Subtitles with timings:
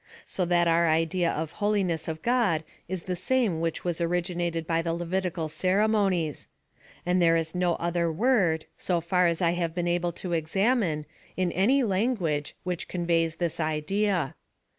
[0.25, 4.65] So that our idea of the holiness of God is the same which was originated
[4.65, 6.47] by the Levitical ceremonies;
[7.05, 11.05] and there is nc other word, so far as I have been able to examine,
[11.37, 14.33] in any language, which conveys this idea.